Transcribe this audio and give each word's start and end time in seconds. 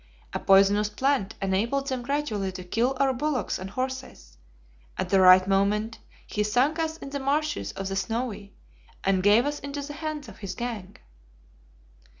A 0.33 0.39
poisonous 0.39 0.89
plant 0.89 1.35
enabled 1.43 1.85
them 1.89 2.01
gradually 2.01 2.51
to 2.53 2.63
kill 2.63 2.97
our 2.99 3.13
bullocks 3.13 3.59
and 3.59 3.69
horses. 3.69 4.35
At 4.97 5.09
the 5.09 5.19
right 5.19 5.47
moment 5.47 5.99
he 6.25 6.41
sunk 6.41 6.79
us 6.79 6.97
in 6.97 7.11
the 7.11 7.19
marshes 7.19 7.71
of 7.73 7.87
the 7.87 7.95
Snowy, 7.95 8.55
and 9.03 9.21
gave 9.21 9.45
us 9.45 9.59
into 9.59 9.83
the 9.83 9.93
hands 9.93 10.27
of 10.27 10.39
his 10.39 10.55
gang." 10.55 10.97